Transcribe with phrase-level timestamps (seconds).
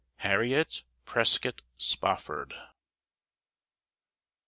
[0.21, 2.55] HARRIET PRESCOTT SPOFFORD.